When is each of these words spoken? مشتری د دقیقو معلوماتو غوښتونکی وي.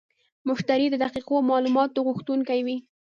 مشتری 0.47 0.87
د 0.91 0.95
دقیقو 1.03 1.35
معلوماتو 1.49 2.05
غوښتونکی 2.07 2.59
وي. 2.65 2.77